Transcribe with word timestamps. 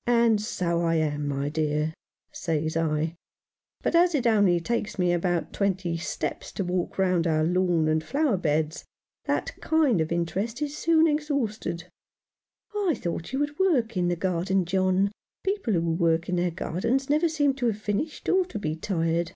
"And 0.24 0.40
so 0.40 0.80
I 0.80 0.94
am, 0.94 1.28
my 1.28 1.50
dear," 1.50 1.92
says 2.32 2.78
I;" 2.78 3.14
but 3.82 3.94
as 3.94 4.14
it 4.14 4.26
only 4.26 4.58
takes 4.58 4.98
me 4.98 5.12
about 5.12 5.52
twenty 5.52 5.98
steps 5.98 6.50
to 6.52 6.64
walk 6.64 6.96
round 6.96 7.26
our 7.26 7.44
lawn 7.44 7.86
and 7.86 8.02
flower 8.02 8.38
beds, 8.38 8.86
that 9.26 9.52
kind 9.60 10.00
of 10.00 10.10
interest 10.10 10.62
is 10.62 10.74
soon 10.74 11.06
exhausted." 11.06 11.90
"I 12.74 12.94
thought 12.96 13.34
you'd 13.34 13.58
work 13.58 13.98
in 13.98 14.08
the 14.08 14.16
garden, 14.16 14.64
John. 14.64 15.12
People 15.44 15.74
who 15.74 15.82
work 15.92 16.30
in 16.30 16.36
their 16.36 16.50
gardens 16.50 17.10
never 17.10 17.28
seem 17.28 17.52
to 17.56 17.66
have 17.66 17.76
finished, 17.78 18.30
or 18.30 18.46
to 18.46 18.58
be 18.58 18.76
tired." 18.76 19.32